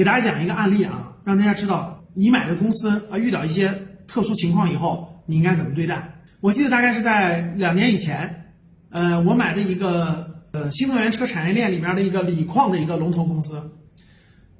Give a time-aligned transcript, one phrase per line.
[0.00, 3.70] 给大家讲一个案例啊，让大家知道你买的公司啊遇到一些
[4.06, 6.22] 特殊情况以后，你应该怎么对待。
[6.40, 8.50] 我记得大概是在两年以前，
[8.88, 13.60] 呃，我买的一个呃新能源车产业链里面的一个锂矿的一个龙头公司。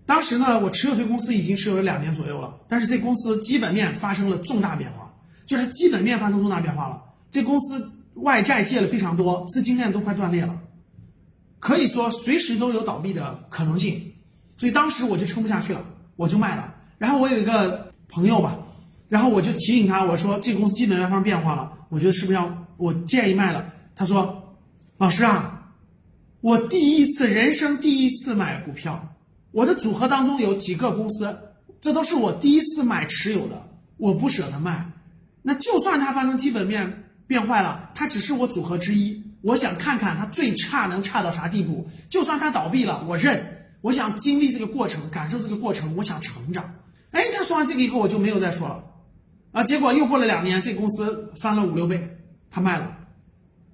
[0.04, 5.10] 当时呢，我持有这公司已经持有了两年左右了，但是这公司基本面发生了重大变化，
[5.46, 7.02] 就是基本面发生重大变化了。
[7.30, 10.60] 这公司外债借了非常多，资金链都快断裂了，
[11.58, 13.98] 可以说随时都有倒闭的可能性。
[14.60, 15.82] 所以当时我就撑不下去了，
[16.16, 16.74] 我就卖了。
[16.98, 18.58] 然后我有一个朋友吧，
[19.08, 23.72] 然后我就提醒他，我说这个公司基本面发生变化了，我觉得是不是要我建议卖了？
[23.96, 24.54] 他说
[24.98, 25.72] ：“老师啊，
[26.42, 29.14] 我第一次人生第一次买股票，
[29.52, 31.34] 我的组合当中有几个公司，
[31.80, 33.62] 这都是我第一次买持有的，
[33.96, 34.92] 我不舍得卖。
[35.40, 41.88] 那就算它发生基本面变坏了，它只是我组合之一，我想看看它最差能差到啥地步。
[42.10, 43.42] 就算它倒闭了，我认。”
[43.82, 46.64] 我想经历这个过程，感受这个过程，我想成长。
[47.12, 48.84] 哎，他说完这个以后，我就没有再说了。
[49.52, 52.18] 啊，结果又过了两年，这公司翻了五六倍，
[52.50, 52.98] 他卖了。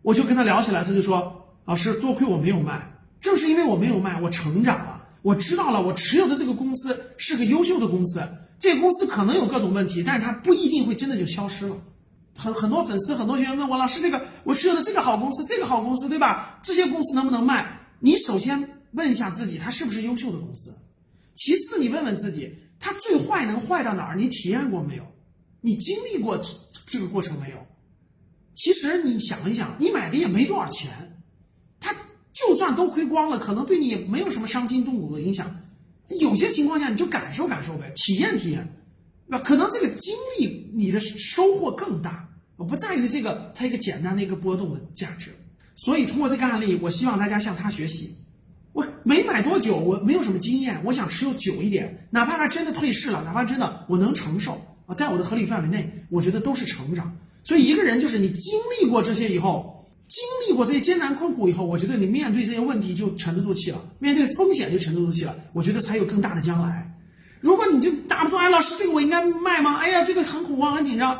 [0.02, 2.80] 我就跟他聊起来，他就说：“老师，多亏我没有卖，
[3.20, 5.04] 正是因为我没有卖，我成长了。
[5.22, 8.22] 我知道了，我持有的这个公司是个优秀的公司。
[8.58, 11.76] 这个公司可能有各种问题，但是它不一定会真的就消失了。
[12.38, 16.60] 很很多粉丝、很多学员问我，老师，这个我持有的这个好公司，这个好公司，对吧？
[16.62, 17.66] 这些公司能不能卖？
[17.98, 20.74] 你首先。”问一下自己，它是不是优秀的公司？
[21.34, 24.16] 其次，你问问自己，它最坏能坏到哪儿？
[24.16, 25.06] 你体验过没有？
[25.60, 26.40] 你经历过
[26.86, 27.66] 这个过程没有？
[28.54, 31.22] 其实你想一想，你买的也没多少钱，
[31.78, 31.94] 它
[32.32, 35.54] 就算都亏光了，可能对你也没有什么伤筋动骨的影响。
[36.20, 38.66] 有些情况下，你就感受感受呗，体验体验，
[39.26, 45.30] 那可能这个经历你的收获更大，不在于这个它一个简单的一个波动的价值。
[45.74, 48.16] 所以通过这个案例，我希望大家向他学习。
[48.76, 54.52] 我没买多久，我没有什么经验，我想持有久一点，哪怕它真的退市了，哪怕真的我能承受
[54.84, 57.16] 啊，在我的合理范围内，我觉得都是成长。
[57.42, 66.92] 所以一个人就是你经历过这些以后，经历过这些艰难困苦以后，我觉得你面对这些问题就沉得住气了，面对风险就沉得住气了，我觉得才有更大的将来。
[67.40, 69.76] 如果你就打不住，哎，老师，这个我应该卖吗？
[69.76, 71.18] 哎呀，这个很恐慌，很紧张，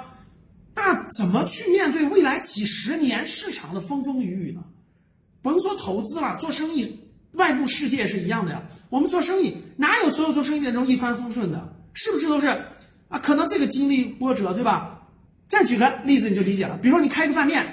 [0.74, 4.60] 那怎么去面对未来几十年市场的风风雨雨呢？
[5.40, 7.00] 甭说投资了，做生意。
[7.36, 11.74] 外部世界是一样的呀，我们做生意哪有所有做生意的人一帆风顺的？
[11.94, 12.46] 是不是都是
[13.08, 13.18] 啊？
[13.18, 15.02] 可能这个经历波折，对吧？
[15.48, 17.64] 再举个例子你就理解了，比如说你开个饭店，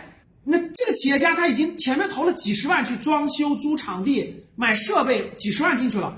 [0.43, 6.15] 那这个企业家他已经前面投了几十万去装修、租场地、买设备，几十万进去了。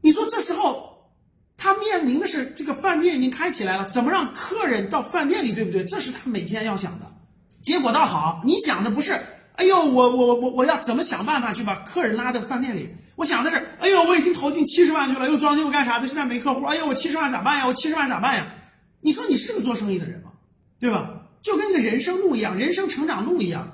[0.00, 1.12] 你说这时候
[1.56, 5.84] 他面临的是这个饭店已经开起来了，怎么让客人到饭店里，对不对？
[5.84, 7.06] 这是他每天要想的。
[7.62, 9.20] 结果倒好，你想的不是。
[9.62, 12.88] 哎呦，我我我我要怎么想办法去把客人拉到饭店里？
[13.14, 16.64] 我想的是，哎呦，我已经投进七十万去了，又装修又干啥的，现在没客户。
[16.64, 17.64] 哎呦，我七十万咋办呀？
[17.68, 18.44] 我七十万咋办呀？
[19.02, 20.32] 你说你是个做生意的人吗？
[20.80, 21.28] 对吧？
[21.40, 23.70] 就跟一个人生路一样，人生成长路一样，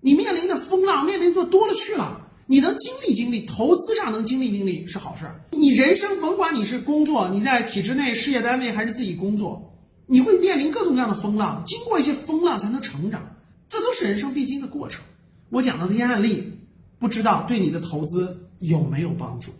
[0.00, 2.26] 你面临的风浪，面临的多了去了。
[2.46, 5.40] 你能经历经历，投资上能经历经历是好事儿。
[5.52, 9.72] 你人生甭管你是工作，你在体制内事业单位还是自己工作，
[10.06, 13.22] 你会面临各种各样的风浪，经过一些风浪才能成长，
[13.68, 15.00] 这都是人生必经的过程。
[15.50, 16.52] 我讲的这些案例，
[16.98, 19.52] 不知道对你的投资有没有帮助？